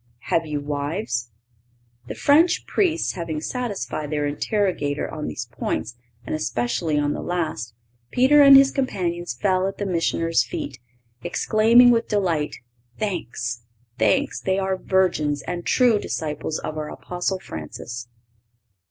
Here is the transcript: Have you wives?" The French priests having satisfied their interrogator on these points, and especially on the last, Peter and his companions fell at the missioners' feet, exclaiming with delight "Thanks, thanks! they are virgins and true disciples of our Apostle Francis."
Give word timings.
Have 0.33 0.47
you 0.47 0.61
wives?" 0.61 1.29
The 2.07 2.15
French 2.15 2.65
priests 2.65 3.11
having 3.11 3.39
satisfied 3.39 4.09
their 4.09 4.25
interrogator 4.25 5.07
on 5.07 5.27
these 5.27 5.45
points, 5.51 5.95
and 6.25 6.33
especially 6.33 6.97
on 6.97 7.13
the 7.13 7.21
last, 7.21 7.75
Peter 8.09 8.41
and 8.41 8.57
his 8.57 8.71
companions 8.71 9.37
fell 9.39 9.67
at 9.67 9.77
the 9.77 9.85
missioners' 9.85 10.43
feet, 10.43 10.79
exclaiming 11.21 11.91
with 11.91 12.07
delight 12.07 12.55
"Thanks, 12.97 13.61
thanks! 13.99 14.41
they 14.41 14.57
are 14.57 14.75
virgins 14.75 15.43
and 15.43 15.67
true 15.67 15.99
disciples 15.99 16.57
of 16.57 16.77
our 16.79 16.89
Apostle 16.89 17.37
Francis." 17.39 18.07